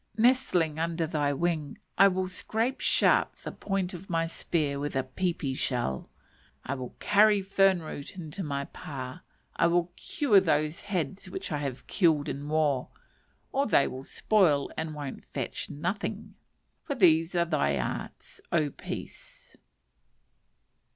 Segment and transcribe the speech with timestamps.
[0.17, 5.03] Nestling under thy wing, I will scrape sharp the point of my spear with a
[5.03, 6.09] pipi shell;
[6.65, 9.21] I will carry fern root into my pa;
[9.57, 12.89] I will cure those heads which I have killed in war,
[13.51, 16.33] or they will spoil and "won't fetch nothin'":
[16.83, 19.55] for these are thy arts, O peace!